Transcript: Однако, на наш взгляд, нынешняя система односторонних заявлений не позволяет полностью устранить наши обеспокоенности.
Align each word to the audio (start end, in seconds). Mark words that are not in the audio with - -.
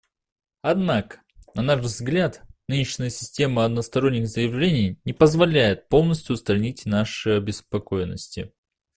Однако, 0.63 1.21
на 1.53 1.61
наш 1.61 1.79
взгляд, 1.81 2.41
нынешняя 2.67 3.11
система 3.11 3.65
односторонних 3.65 4.27
заявлений 4.27 4.99
не 5.05 5.13
позволяет 5.13 5.89
полностью 5.89 6.33
устранить 6.33 6.87
наши 6.87 7.29
обеспокоенности. 7.37 8.51